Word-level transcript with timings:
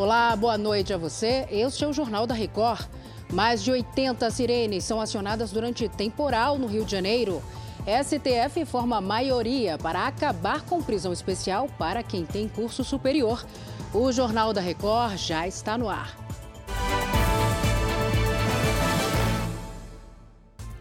Olá, 0.00 0.34
boa 0.34 0.56
noite 0.56 0.94
a 0.94 0.96
você. 0.96 1.46
Este 1.50 1.84
é 1.84 1.86
o 1.86 1.92
Jornal 1.92 2.26
da 2.26 2.32
Record. 2.32 2.88
Mais 3.30 3.62
de 3.62 3.70
80 3.70 4.30
sirenes 4.30 4.82
são 4.82 4.98
acionadas 4.98 5.52
durante 5.52 5.86
temporal 5.90 6.58
no 6.58 6.66
Rio 6.66 6.86
de 6.86 6.92
Janeiro. 6.92 7.42
STF 7.84 8.64
forma 8.64 8.98
maioria 8.98 9.76
para 9.76 10.06
acabar 10.06 10.62
com 10.62 10.82
prisão 10.82 11.12
especial 11.12 11.68
para 11.78 12.02
quem 12.02 12.24
tem 12.24 12.48
curso 12.48 12.82
superior. 12.82 13.44
O 13.92 14.10
Jornal 14.10 14.54
da 14.54 14.60
Record 14.62 15.18
já 15.18 15.46
está 15.46 15.76
no 15.76 15.86
ar. 15.86 16.16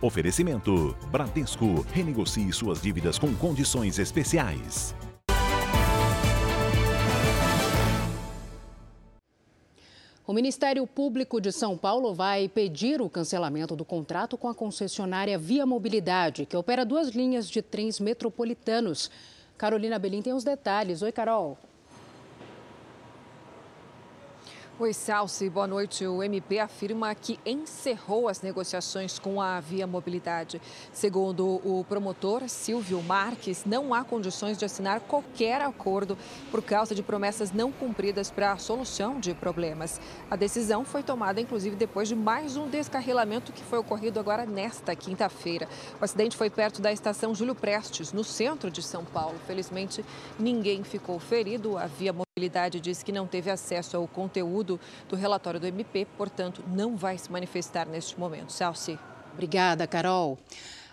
Oferecimento: 0.02 0.96
Bradesco. 1.12 1.86
Renegocie 1.92 2.54
suas 2.54 2.82
dívidas 2.82 3.20
com 3.20 3.36
condições 3.36 4.00
especiais. 4.00 4.96
O 10.30 10.34
Ministério 10.34 10.86
Público 10.86 11.42
de 11.42 11.52
São 11.52 11.76
Paulo 11.76 12.14
vai 12.14 12.48
pedir 12.48 13.02
o 13.02 13.10
cancelamento 13.10 13.76
do 13.76 13.84
contrato 13.84 14.38
com 14.38 14.48
a 14.48 14.54
concessionária 14.54 15.40
Via 15.40 15.66
Mobilidade, 15.66 16.46
que 16.46 16.56
opera 16.56 16.86
duas 16.86 17.10
linhas 17.10 17.50
de 17.50 17.64
trens 17.64 18.00
metropolitanos. 18.00 19.10
Carolina 19.58 19.98
Belim 19.98 20.22
tem 20.22 20.32
os 20.32 20.44
detalhes. 20.44 21.02
Oi, 21.02 21.12
Carol. 21.12 21.58
Oi, 24.82 24.94
Salsi, 24.94 25.50
boa 25.50 25.68
noite. 25.68 26.08
O 26.08 26.24
MP 26.24 26.58
afirma 26.58 27.14
que 27.14 27.38
encerrou 27.46 28.30
as 28.30 28.42
negociações 28.42 29.20
com 29.20 29.42
a 29.42 29.60
Via 29.60 29.86
Mobilidade. 29.86 30.62
Segundo 30.94 31.60
o 31.66 31.84
promotor 31.84 32.48
Silvio 32.48 33.04
Marques, 33.04 33.66
não 33.66 33.94
há 33.94 34.06
condições 34.06 34.58
de 34.58 34.64
assinar 34.64 35.02
qualquer 35.02 35.60
acordo 35.60 36.18
por 36.50 36.64
causa 36.64 36.96
de 36.96 37.04
promessas 37.04 37.52
não 37.52 37.74
cumpridas 37.74 38.32
para 38.32 38.54
a 38.54 38.58
solução 38.58 39.20
de 39.20 39.34
problemas. 39.34 40.00
A 40.32 40.38
decisão 40.38 40.86
foi 40.86 41.04
tomada, 41.04 41.42
inclusive, 41.42 41.76
depois 41.76 42.08
de 42.08 42.16
mais 42.16 42.56
um 42.56 42.70
descarrilamento 42.70 43.52
que 43.52 43.62
foi 43.62 43.80
ocorrido 43.80 44.18
agora 44.18 44.46
nesta 44.46 44.96
quinta-feira. 44.96 45.68
O 46.00 46.06
acidente 46.06 46.38
foi 46.38 46.50
perto 46.50 46.82
da 46.82 46.90
estação 46.90 47.36
Júlio 47.36 47.54
Prestes, 47.54 48.14
no 48.14 48.24
centro 48.24 48.72
de 48.72 48.82
São 48.82 49.04
Paulo. 49.04 49.36
Felizmente, 49.46 50.06
ninguém 50.40 50.86
ficou 50.86 51.20
ferido. 51.20 51.78
A 51.78 51.86
Via 51.86 52.14
Mobilidade 52.40 52.80
diz 52.80 53.04
que 53.04 53.12
não 53.12 53.28
teve 53.28 53.52
acesso 53.52 53.98
ao 53.98 54.08
conteúdo 54.08 54.80
do 55.10 55.18
relatório 55.18 55.60
do 55.60 55.68
MP, 55.68 56.08
portanto, 56.18 56.64
não 56.70 56.96
vai 56.96 57.18
se 57.18 57.30
manifestar 57.30 57.86
neste 57.86 58.18
momento. 58.18 58.54
Salsi. 58.54 58.98
Obrigada, 59.34 59.86
Carol. 59.86 60.40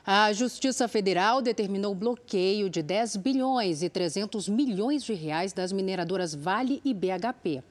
A 0.05 0.33
Justiça 0.33 0.89
Federal 0.89 1.41
determinou 1.41 1.95
bloqueio 1.95 2.69
de 2.69 2.83
10 2.83 3.19
bilhões 3.19 3.81
e 3.81 3.89
300 3.89 4.49
milhões 4.49 5.05
de 5.05 5.15
reais 5.15 5.53
das 5.53 5.71
mineradoras 5.71 6.35
Vale 6.35 6.81
e 6.85 6.93
BHP. 6.93 7.63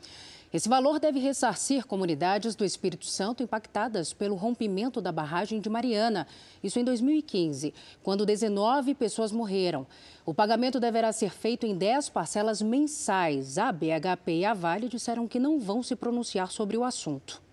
Esse 0.54 0.70
valor 0.70 1.00
deve 1.00 1.20
ressarcir 1.20 1.86
comunidades 1.86 2.56
do 2.56 2.64
Espírito 2.64 3.06
Santo 3.06 3.44
impactadas 3.44 4.14
pelo 4.14 4.36
rompimento 4.36 5.02
da 5.02 5.12
barragem 5.12 5.60
de 5.60 5.70
Mariana, 5.70 6.28
isso 6.64 6.80
em 6.80 6.84
2015, 6.84 7.74
quando 8.02 8.26
19 8.26 8.96
pessoas 8.96 9.32
morreram. 9.32 9.86
O 10.26 10.34
pagamento 10.34 10.80
deverá 10.80 11.12
ser 11.12 11.32
feito 11.32 11.66
em 11.66 11.76
10 11.76 12.10
parcelas 12.10 12.62
mensais. 12.62 13.58
A 13.58 13.72
BHP 13.72 14.40
e 14.40 14.46
a 14.46 14.54
Vale 14.54 14.88
disseram 14.88 15.28
que 15.28 15.40
não 15.40 15.60
vão 15.60 15.84
se 15.84 15.96
pronunciar 15.96 16.52
sobre 16.52 16.78
o 16.78 16.84
assunto. 16.84 17.45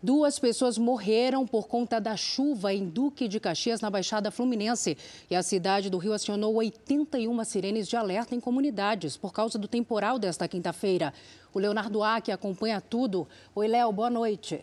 Duas 0.00 0.38
pessoas 0.38 0.78
morreram 0.78 1.44
por 1.44 1.66
conta 1.66 2.00
da 2.00 2.16
chuva 2.16 2.72
em 2.72 2.88
Duque 2.88 3.26
de 3.26 3.40
Caxias, 3.40 3.80
na 3.80 3.90
Baixada 3.90 4.30
Fluminense. 4.30 4.96
E 5.28 5.34
a 5.34 5.42
cidade 5.42 5.90
do 5.90 5.98
Rio 5.98 6.12
acionou 6.12 6.54
81 6.54 7.44
sirenes 7.44 7.88
de 7.88 7.96
alerta 7.96 8.32
em 8.32 8.38
comunidades 8.38 9.16
por 9.16 9.32
causa 9.32 9.58
do 9.58 9.66
temporal 9.66 10.16
desta 10.16 10.46
quinta-feira. 10.46 11.12
O 11.52 11.58
Leonardo 11.58 12.00
Aque 12.04 12.30
acompanha 12.30 12.80
tudo. 12.80 13.26
Oi, 13.56 13.66
Léo, 13.66 13.90
boa 13.90 14.08
noite. 14.08 14.62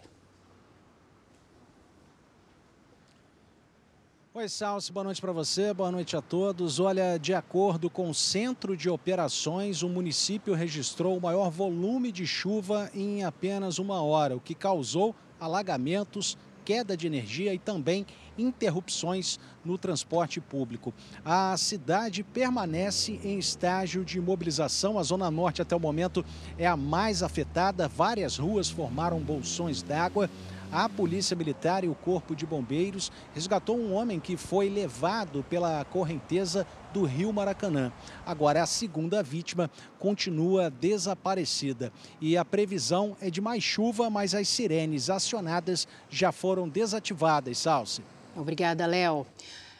Oi, 4.33 4.49
Salsi, 4.49 4.91
boa 4.91 5.03
noite 5.05 5.21
para 5.21 5.31
você, 5.31 5.73
boa 5.73 5.91
noite 5.91 6.15
a 6.15 6.21
todos. 6.21 6.79
Olha, 6.79 7.17
de 7.17 7.33
acordo 7.33 7.89
com 7.89 8.09
o 8.09 8.13
Centro 8.13 8.75
de 8.75 8.89
Operações, 8.89 9.81
o 9.81 9.89
município 9.89 10.53
registrou 10.53 11.17
o 11.17 11.21
maior 11.21 11.49
volume 11.49 12.11
de 12.11 12.27
chuva 12.27 12.89
em 12.93 13.23
apenas 13.23 13.79
uma 13.79 14.01
hora, 14.01 14.35
o 14.35 14.41
que 14.41 14.53
causou 14.53 15.15
alagamentos, 15.39 16.37
queda 16.63 16.97
de 16.97 17.05
energia 17.05 17.53
e 17.53 17.59
também 17.59 18.05
interrupções 18.37 19.39
no 19.63 19.77
transporte 19.77 20.41
público. 20.41 20.93
A 21.23 21.55
cidade 21.57 22.23
permanece 22.23 23.19
em 23.23 23.37
estágio 23.37 24.03
de 24.03 24.19
mobilização. 24.19 24.99
A 24.99 25.03
Zona 25.03 25.29
Norte, 25.31 25.61
até 25.61 25.75
o 25.75 25.79
momento, 25.79 26.25
é 26.57 26.67
a 26.67 26.75
mais 26.75 27.23
afetada. 27.23 27.87
Várias 27.87 28.37
ruas 28.37 28.69
formaram 28.69 29.19
bolsões 29.19 29.81
d'água. 29.81 30.29
A 30.71 30.89
Polícia 30.89 31.35
Militar 31.35 31.83
e 31.83 31.87
o 31.87 31.95
Corpo 31.95 32.35
de 32.35 32.45
Bombeiros 32.45 33.11
resgatou 33.33 33.77
um 33.77 33.93
homem 33.93 34.19
que 34.19 34.35
foi 34.35 34.69
levado 34.69 35.43
pela 35.49 35.83
correnteza 35.85 36.67
do 36.93 37.03
Rio 37.03 37.31
Maracanã. 37.31 37.91
Agora, 38.25 38.63
a 38.63 38.65
segunda 38.65 39.23
vítima 39.23 39.69
continua 39.99 40.69
desaparecida 40.69 41.91
e 42.19 42.37
a 42.37 42.43
previsão 42.43 43.15
é 43.21 43.29
de 43.29 43.41
mais 43.41 43.63
chuva, 43.63 44.09
mas 44.09 44.33
as 44.33 44.47
sirenes 44.47 45.09
acionadas 45.09 45.87
já 46.09 46.31
foram 46.31 46.67
desativadas. 46.67 47.57
Salce. 47.57 48.01
Obrigada, 48.35 48.85
Léo. 48.85 49.25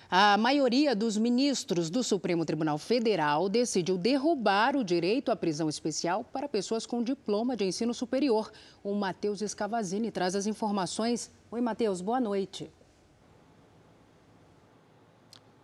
A 0.10 0.38
maioria 0.38 0.96
dos 0.96 1.18
ministros 1.18 1.90
do 1.90 2.04
Supremo 2.04 2.46
Tribunal 2.46 2.78
Federal 2.78 3.50
decidiu 3.50 3.98
derrubar 3.98 4.76
o 4.76 4.84
direito 4.84 5.32
à 5.32 5.36
prisão 5.36 5.68
especial 5.68 6.24
para 6.24 6.48
pessoas 6.48 6.86
com 6.86 7.02
diploma 7.02 7.58
de 7.58 7.66
ensino 7.66 7.92
superior. 7.92 8.52
O 8.84 8.94
Matheus 8.94 9.42
Escavazini 9.42 10.12
traz 10.12 10.36
as 10.36 10.46
informações. 10.46 11.32
Oi, 11.50 11.60
Matheus, 11.60 12.02
boa 12.02 12.20
noite. 12.20 12.72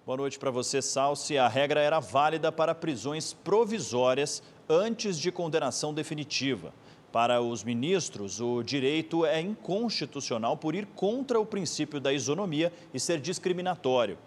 Boa 0.04 0.18
noite 0.18 0.40
para 0.40 0.50
você, 0.50 0.82
Salsi. 0.82 1.38
A 1.38 1.48
regra 1.48 1.80
era 1.80 2.00
válida 2.00 2.52
para 2.52 2.74
prisões 2.74 3.34
provisórias 3.34 4.42
antes 4.68 5.20
de 5.20 5.32
condenação 5.32 5.94
definitiva. 5.94 6.74
Para 7.12 7.42
os 7.42 7.64
ministros, 7.64 8.42
o 8.42 8.64
direito 8.64 9.24
é 9.24 9.40
inconstitucional 9.40 10.58
por 10.58 10.74
ir 10.74 10.88
contra 10.96 11.40
o 11.40 11.46
princípio 11.46 12.00
da 12.00 12.12
isonomia 12.12 12.74
e 12.92 13.00
ser 13.00 13.20
discriminatório. 13.20 14.18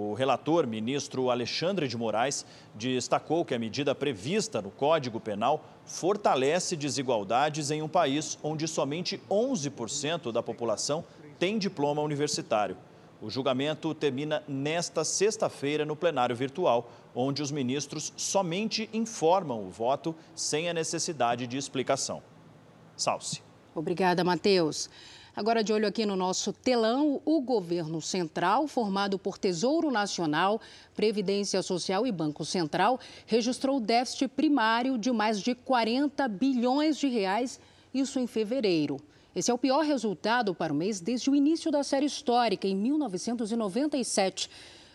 O 0.00 0.14
relator, 0.14 0.64
ministro 0.64 1.28
Alexandre 1.28 1.88
de 1.88 1.96
Moraes, 1.96 2.46
destacou 2.72 3.44
que 3.44 3.52
a 3.52 3.58
medida 3.58 3.96
prevista 3.96 4.62
no 4.62 4.70
Código 4.70 5.18
Penal 5.18 5.64
fortalece 5.84 6.76
desigualdades 6.76 7.72
em 7.72 7.82
um 7.82 7.88
país 7.88 8.38
onde 8.40 8.68
somente 8.68 9.20
11% 9.28 10.30
da 10.30 10.40
população 10.40 11.04
tem 11.36 11.58
diploma 11.58 12.00
universitário. 12.00 12.76
O 13.20 13.28
julgamento 13.28 13.92
termina 13.92 14.40
nesta 14.46 15.02
sexta-feira 15.02 15.84
no 15.84 15.96
plenário 15.96 16.36
virtual, 16.36 16.88
onde 17.12 17.42
os 17.42 17.50
ministros 17.50 18.12
somente 18.16 18.88
informam 18.92 19.66
o 19.66 19.68
voto 19.68 20.14
sem 20.32 20.68
a 20.68 20.72
necessidade 20.72 21.44
de 21.48 21.56
explicação. 21.56 22.22
Salce. 22.96 23.42
Obrigada, 23.74 24.22
Matheus. 24.22 24.88
Agora, 25.38 25.62
de 25.62 25.72
olho 25.72 25.86
aqui 25.86 26.04
no 26.04 26.16
nosso 26.16 26.52
telão, 26.52 27.22
o 27.24 27.40
governo 27.40 28.02
central, 28.02 28.66
formado 28.66 29.20
por 29.20 29.38
Tesouro 29.38 29.88
Nacional, 29.88 30.60
Previdência 30.96 31.62
Social 31.62 32.04
e 32.04 32.10
Banco 32.10 32.44
Central, 32.44 32.98
registrou 33.24 33.78
déficit 33.78 34.26
primário 34.26 34.98
de 34.98 35.12
mais 35.12 35.40
de 35.40 35.54
40 35.54 36.26
bilhões 36.26 36.96
de 36.96 37.06
reais, 37.06 37.60
isso 37.94 38.18
em 38.18 38.26
fevereiro. 38.26 38.96
Esse 39.32 39.48
é 39.48 39.54
o 39.54 39.58
pior 39.58 39.84
resultado 39.84 40.56
para 40.56 40.72
o 40.72 40.76
mês 40.76 40.98
desde 40.98 41.30
o 41.30 41.36
início 41.36 41.70
da 41.70 41.84
série 41.84 42.06
histórica, 42.06 42.66
em 42.66 42.74
1997. 42.74 44.50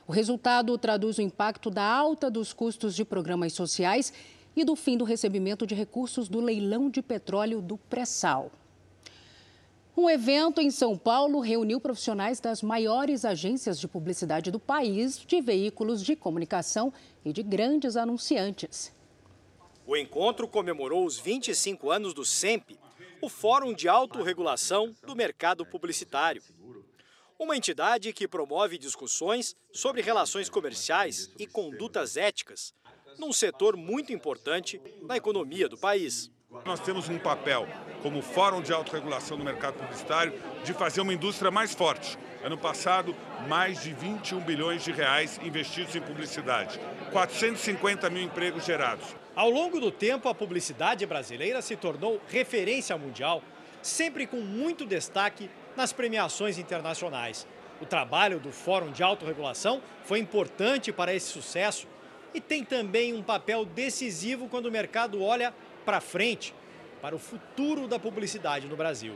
O 0.05 0.11
resultado 0.11 0.77
traduz 0.77 1.19
o 1.19 1.21
impacto 1.21 1.69
da 1.69 1.85
alta 1.85 2.29
dos 2.29 2.51
custos 2.51 2.93
de 2.93 3.05
programas 3.05 3.53
sociais 3.53 4.11
e 4.53 4.65
do 4.65 4.75
fim 4.75 4.97
do 4.97 5.05
recebimento 5.05 5.65
de 5.65 5.73
recursos 5.73 6.27
do 6.27 6.41
leilão 6.41 6.89
de 6.89 7.01
petróleo 7.01 7.61
do 7.61 7.77
pré-sal. 7.77 8.51
Um 9.95 10.09
evento 10.09 10.59
em 10.59 10.71
São 10.71 10.97
Paulo 10.97 11.39
reuniu 11.39 11.79
profissionais 11.79 12.39
das 12.39 12.63
maiores 12.63 13.23
agências 13.23 13.79
de 13.79 13.87
publicidade 13.87 14.49
do 14.49 14.59
país, 14.59 15.19
de 15.19 15.39
veículos 15.39 16.03
de 16.03 16.15
comunicação 16.15 16.91
e 17.23 17.31
de 17.31 17.43
grandes 17.43 17.95
anunciantes. 17.95 18.91
O 19.85 19.95
encontro 19.95 20.47
comemorou 20.47 21.05
os 21.05 21.19
25 21.19 21.91
anos 21.91 22.11
do 22.15 22.25
SEMP, 22.25 22.71
o 23.21 23.29
Fórum 23.29 23.71
de 23.71 23.87
Autorregulação 23.87 24.95
do 25.05 25.15
Mercado 25.15 25.63
Publicitário. 25.63 26.41
Uma 27.37 27.55
entidade 27.55 28.11
que 28.13 28.27
promove 28.27 28.79
discussões 28.79 29.55
sobre 29.71 30.01
relações 30.01 30.49
comerciais 30.49 31.29
e 31.37 31.45
condutas 31.45 32.17
éticas 32.17 32.73
num 33.19 33.31
setor 33.31 33.77
muito 33.77 34.11
importante 34.11 34.81
na 35.03 35.17
economia 35.17 35.69
do 35.69 35.77
país. 35.77 36.31
Nós 36.65 36.79
temos 36.79 37.09
um 37.09 37.19
papel, 37.19 37.67
como 38.01 38.21
Fórum 38.21 38.61
de 38.61 38.71
Autorregulação 38.71 39.37
do 39.37 39.43
Mercado 39.43 39.73
Publicitário, 39.73 40.33
de 40.63 40.73
fazer 40.73 41.01
uma 41.01 41.13
indústria 41.13 41.51
mais 41.51 41.73
forte. 41.75 42.17
Ano 42.41 42.57
passado, 42.57 43.13
mais 43.49 43.83
de 43.83 43.93
21 43.93 44.39
bilhões 44.39 44.81
de 44.81 44.91
reais 44.91 45.37
investidos 45.43 45.93
em 45.93 46.01
publicidade, 46.01 46.79
450 47.11 48.09
mil 48.09 48.23
empregos 48.23 48.65
gerados. 48.65 49.05
Ao 49.35 49.49
longo 49.49 49.77
do 49.79 49.91
tempo, 49.91 50.29
a 50.29 50.35
publicidade 50.35 51.05
brasileira 51.05 51.61
se 51.61 51.75
tornou 51.75 52.21
referência 52.29 52.97
mundial, 52.97 53.41
sempre 53.81 54.25
com 54.25 54.37
muito 54.37 54.85
destaque 54.85 55.49
nas 55.75 55.91
premiações 55.91 56.57
internacionais. 56.57 57.45
O 57.81 57.85
trabalho 57.85 58.39
do 58.39 58.53
Fórum 58.53 58.91
de 58.91 59.03
Autorregulação 59.03 59.81
foi 60.05 60.19
importante 60.19 60.93
para 60.93 61.13
esse 61.13 61.27
sucesso 61.27 61.87
e 62.33 62.41
tem 62.41 62.63
também 62.63 63.13
um 63.13 63.21
papel 63.21 63.65
decisivo 63.65 64.47
quando 64.49 64.67
o 64.67 64.71
mercado 64.71 65.21
olha 65.21 65.53
para 65.85 66.01
frente, 66.01 66.53
para 67.01 67.15
o 67.15 67.19
futuro 67.19 67.87
da 67.87 67.99
publicidade 67.99 68.67
no 68.67 68.75
Brasil. 68.75 69.15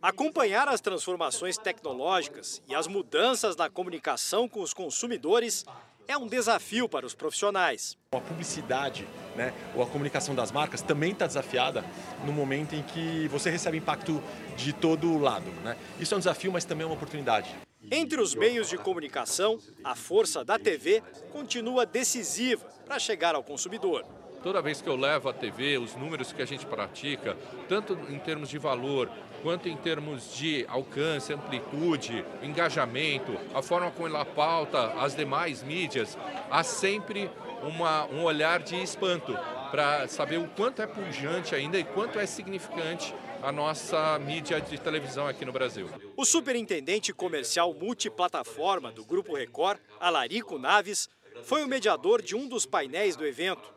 Acompanhar 0.00 0.68
as 0.68 0.80
transformações 0.80 1.58
tecnológicas 1.58 2.62
e 2.68 2.74
as 2.74 2.86
mudanças 2.86 3.56
na 3.56 3.68
comunicação 3.68 4.48
com 4.48 4.60
os 4.60 4.72
consumidores 4.72 5.64
é 6.06 6.16
um 6.16 6.28
desafio 6.28 6.88
para 6.88 7.04
os 7.04 7.14
profissionais. 7.14 7.96
A 8.12 8.20
publicidade, 8.20 9.06
né, 9.34 9.52
ou 9.74 9.82
a 9.82 9.86
comunicação 9.86 10.34
das 10.34 10.52
marcas 10.52 10.82
também 10.82 11.12
está 11.12 11.26
desafiada 11.26 11.84
no 12.24 12.32
momento 12.32 12.74
em 12.74 12.82
que 12.82 13.26
você 13.28 13.50
recebe 13.50 13.78
impacto 13.78 14.22
de 14.56 14.72
todo 14.72 15.18
lado. 15.18 15.50
Né? 15.64 15.76
Isso 15.98 16.14
é 16.14 16.16
um 16.16 16.20
desafio, 16.20 16.52
mas 16.52 16.64
também 16.64 16.84
é 16.84 16.86
uma 16.86 16.94
oportunidade. 16.94 17.65
Entre 17.90 18.20
os 18.20 18.34
meios 18.34 18.68
de 18.68 18.76
comunicação, 18.76 19.58
a 19.84 19.94
força 19.94 20.44
da 20.44 20.58
TV 20.58 21.02
continua 21.32 21.86
decisiva 21.86 22.66
para 22.84 22.98
chegar 22.98 23.34
ao 23.34 23.44
consumidor. 23.44 24.04
Toda 24.42 24.60
vez 24.60 24.80
que 24.80 24.88
eu 24.88 24.96
levo 24.96 25.28
a 25.28 25.32
TV, 25.32 25.78
os 25.78 25.94
números 25.94 26.32
que 26.32 26.42
a 26.42 26.46
gente 26.46 26.66
pratica, 26.66 27.36
tanto 27.68 27.98
em 28.08 28.18
termos 28.18 28.48
de 28.48 28.58
valor 28.58 29.10
quanto 29.42 29.68
em 29.68 29.76
termos 29.76 30.34
de 30.34 30.64
alcance, 30.68 31.32
amplitude, 31.32 32.24
engajamento, 32.42 33.36
a 33.54 33.62
forma 33.62 33.90
como 33.90 34.08
ela 34.08 34.24
pauta 34.24 34.92
as 34.94 35.14
demais 35.14 35.62
mídias, 35.62 36.18
há 36.50 36.62
sempre 36.62 37.30
uma, 37.62 38.06
um 38.06 38.24
olhar 38.24 38.60
de 38.62 38.80
espanto 38.82 39.36
para 39.70 40.08
saber 40.08 40.38
o 40.38 40.48
quanto 40.48 40.82
é 40.82 40.86
pujante 40.86 41.54
ainda 41.54 41.78
e 41.78 41.84
quanto 41.84 42.18
é 42.18 42.26
significante 42.26 43.14
a 43.46 43.52
nossa 43.52 44.18
mídia 44.18 44.60
de 44.60 44.76
televisão 44.76 45.28
aqui 45.28 45.44
no 45.44 45.52
Brasil. 45.52 45.88
O 46.16 46.24
superintendente 46.24 47.12
comercial 47.12 47.72
multiplataforma 47.72 48.90
do 48.90 49.04
Grupo 49.04 49.36
Record, 49.36 49.78
Alarico 50.00 50.58
Naves, 50.58 51.08
foi 51.44 51.62
o 51.62 51.68
mediador 51.68 52.20
de 52.20 52.34
um 52.34 52.48
dos 52.48 52.66
painéis 52.66 53.14
do 53.14 53.24
evento. 53.24 53.72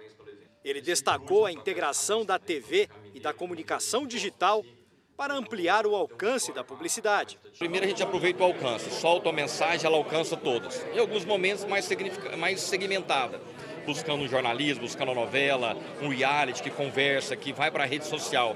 Ele 0.66 0.82
destacou 0.82 1.46
a 1.46 1.52
integração 1.52 2.26
da 2.26 2.40
TV 2.40 2.90
e 3.14 3.20
da 3.20 3.32
comunicação 3.32 4.08
digital 4.08 4.66
para 5.16 5.36
ampliar 5.36 5.86
o 5.86 5.96
alcance 5.96 6.52
da 6.52 6.64
publicidade. 6.64 7.38
Primeiro 7.60 7.86
a 7.86 7.90
gente 7.90 8.02
aproveita 8.02 8.42
o 8.42 8.48
alcance, 8.48 8.90
solta 8.90 9.30
a 9.30 9.34
mensagem, 9.34 9.86
ela 9.86 9.98
alcança 9.98 10.36
todos. 10.36 10.82
Em 10.96 10.98
alguns 10.98 11.26
momentos 11.26 11.64
mais, 11.66 11.88
mais 12.40 12.60
segmentada, 12.60 13.40
buscando 13.90 14.24
um 14.24 14.28
jornalismo, 14.28 14.84
buscando 14.84 15.12
uma 15.12 15.22
novela, 15.22 15.76
um 16.00 16.10
reality 16.10 16.62
que 16.62 16.70
conversa, 16.70 17.36
que 17.36 17.52
vai 17.52 17.72
para 17.72 17.86
a 17.86 17.88
rede 17.88 18.06
social. 18.06 18.56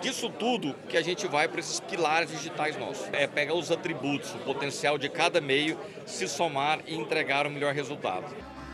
Disso 0.00 0.30
tudo 0.30 0.74
que 0.88 0.96
a 0.96 1.02
gente 1.02 1.28
vai 1.28 1.46
para 1.46 1.60
esses 1.60 1.80
pilares 1.80 2.30
digitais 2.30 2.78
nossos. 2.78 3.06
É 3.12 3.26
pegar 3.26 3.52
os 3.52 3.70
atributos, 3.70 4.34
o 4.34 4.38
potencial 4.38 4.96
de 4.96 5.10
cada 5.10 5.38
meio, 5.38 5.78
se 6.06 6.26
somar 6.26 6.80
e 6.86 6.94
entregar 6.94 7.46
o 7.46 7.50
melhor 7.50 7.74
resultado. 7.74 8.24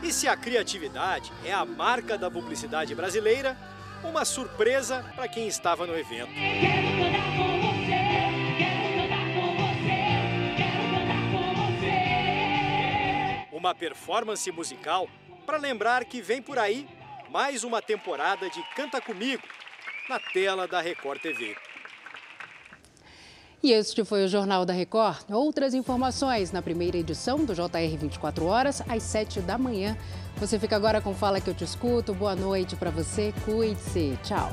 E 0.01 0.13
se 0.13 0.29
a 0.29 0.37
criatividade 0.37 1.29
é 1.43 1.51
a 1.51 1.65
marca 1.65 2.17
da 2.17 2.31
publicidade 2.31 2.95
brasileira, 2.95 3.57
uma 4.01 4.23
surpresa 4.23 5.03
para 5.13 5.27
quem 5.27 5.45
estava 5.45 5.85
no 5.85 5.97
evento. 5.97 6.31
Uma 13.51 13.75
performance 13.75 14.49
musical 14.53 15.09
para 15.47 15.57
lembrar 15.57 16.03
que 16.03 16.21
vem 16.21 16.41
por 16.41 16.59
aí 16.59 16.85
mais 17.31 17.63
uma 17.63 17.81
temporada 17.81 18.49
de 18.49 18.61
Canta 18.75 18.99
Comigo 18.99 19.43
na 20.09 20.19
tela 20.19 20.67
da 20.67 20.81
Record 20.81 21.21
TV. 21.21 21.55
E 23.63 23.71
este 23.71 24.03
foi 24.03 24.25
o 24.25 24.27
Jornal 24.27 24.65
da 24.65 24.73
Record. 24.73 25.31
Outras 25.31 25.73
informações 25.73 26.51
na 26.51 26.61
primeira 26.61 26.97
edição 26.97 27.45
do 27.45 27.55
JR 27.55 27.97
24 27.97 28.45
horas, 28.45 28.81
às 28.89 29.01
7 29.03 29.39
da 29.39 29.57
manhã. 29.57 29.97
Você 30.35 30.59
fica 30.59 30.75
agora 30.75 30.99
com 30.99 31.15
Fala 31.15 31.39
que 31.39 31.49
eu 31.49 31.55
te 31.55 31.63
escuto. 31.63 32.13
Boa 32.13 32.35
noite 32.35 32.75
para 32.75 32.91
você. 32.91 33.33
Cuide-se. 33.45 34.19
Tchau. 34.23 34.51